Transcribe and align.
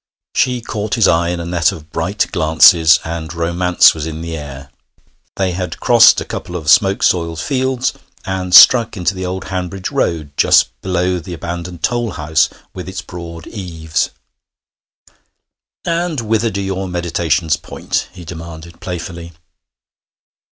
She 0.33 0.61
caught 0.61 0.95
his 0.95 1.07
eye 1.07 1.29
in 1.29 1.39
a 1.39 1.45
net 1.45 1.71
of 1.71 1.91
bright 1.91 2.25
glances, 2.31 2.99
and 3.05 3.31
romance 3.35 3.93
was 3.93 4.07
in 4.07 4.21
the 4.21 4.35
air. 4.35 4.71
They 5.35 5.51
had 5.51 5.79
crossed 5.79 6.19
a 6.19 6.25
couple 6.25 6.55
of 6.55 6.71
smoke 6.71 7.03
soiled 7.03 7.39
fields, 7.39 7.93
and 8.25 8.51
struck 8.55 8.97
into 8.97 9.13
the 9.13 9.27
old 9.27 9.49
Hanbridge 9.49 9.91
road 9.91 10.31
just 10.37 10.69
below 10.81 11.19
the 11.19 11.35
abandoned 11.35 11.83
toll 11.83 12.13
house 12.13 12.49
with 12.73 12.89
its 12.89 13.03
broad 13.03 13.45
eaves. 13.45 14.09
'And 15.85 16.19
whither 16.19 16.49
do 16.49 16.63
your 16.63 16.87
meditations 16.87 17.55
point?' 17.55 18.09
he 18.11 18.25
demanded 18.25 18.79
playfully. 18.81 19.33